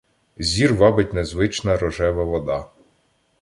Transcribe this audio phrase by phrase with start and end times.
[0.37, 2.69] Зір вабить незвична рожева вода